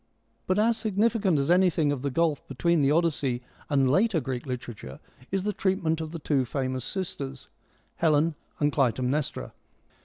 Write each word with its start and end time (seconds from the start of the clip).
But 0.47 0.57
as 0.57 0.77
significant 0.77 1.37
as 1.37 1.51
anything 1.51 1.91
of 1.91 2.01
the 2.01 2.09
gulf 2.09 2.47
between 2.47 2.81
the 2.81 2.89
Odyssey 2.89 3.43
and 3.69 3.87
later 3.87 4.19
Greek 4.19 4.47
literature 4.47 4.99
is 5.29 5.43
the 5.43 5.53
treat 5.53 5.83
ment 5.83 6.01
of 6.01 6.09
the 6.11 6.17
two 6.17 6.43
famous 6.43 6.83
sisters, 6.85 7.49
Helen 7.97 8.33
and 8.59 8.71
Clytemnestra. 8.71 9.51